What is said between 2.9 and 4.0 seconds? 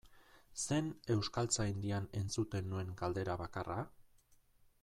galdera bakarra?